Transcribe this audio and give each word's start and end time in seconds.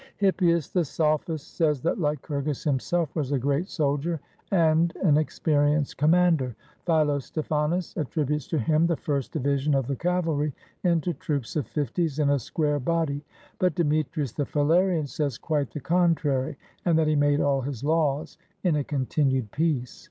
Hippius 0.19 0.71
the 0.73 0.83
sophist 0.83 1.55
says 1.57 1.79
that 1.81 1.99
Lycurgus 1.99 2.63
himself 2.63 3.15
was 3.15 3.31
a 3.31 3.37
great 3.37 3.67
soldier 3.69 4.19
and 4.49 4.91
an 5.03 5.15
experienced 5.15 5.95
commander. 5.95 6.55
Philo 6.87 7.19
stephanus 7.19 7.95
attributes 7.95 8.47
to 8.47 8.57
him 8.57 8.87
the 8.87 8.95
first 8.97 9.31
division 9.31 9.75
of 9.75 9.85
the 9.85 9.95
cavalry 9.95 10.53
into 10.83 11.13
troops 11.13 11.55
of 11.55 11.67
fifties 11.67 12.17
in 12.17 12.31
a 12.31 12.39
square 12.39 12.79
body; 12.79 13.23
but 13.59 13.75
De 13.75 13.83
metrius 13.83 14.33
the 14.35 14.43
Phalerian 14.43 15.07
says 15.07 15.37
quite 15.37 15.69
the 15.69 15.79
contrary, 15.79 16.57
and 16.83 16.97
that 16.97 17.05
he 17.07 17.15
made 17.15 17.39
all 17.39 17.61
his 17.61 17.83
laws 17.83 18.39
in 18.63 18.75
a 18.77 18.83
continued 18.83 19.51
peace. 19.51 19.99